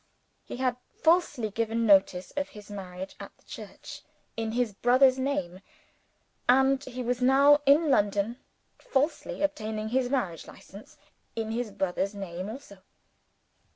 He 0.43 0.57
had 0.57 0.77
falsely 1.03 1.51
given 1.51 1.85
notice 1.85 2.31
of 2.31 2.49
his 2.49 2.71
marriage 2.71 3.15
at 3.19 3.37
the 3.37 3.43
church, 3.43 4.01
in 4.35 4.53
his 4.53 4.73
brother's 4.73 5.19
name; 5.19 5.59
and 6.49 6.83
he 6.83 7.03
was 7.03 7.21
now 7.21 7.59
in 7.67 7.91
London, 7.91 8.37
falsely 8.79 9.43
obtaining 9.43 9.89
his 9.89 10.09
Marriage 10.09 10.47
License, 10.47 10.97
in 11.35 11.51
his 11.51 11.69
brother's 11.69 12.15
name 12.15 12.49
also. 12.49 12.79